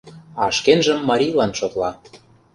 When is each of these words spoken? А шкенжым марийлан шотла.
А 0.43 0.45
шкенжым 0.57 0.99
марийлан 1.09 1.51
шотла. 1.59 1.91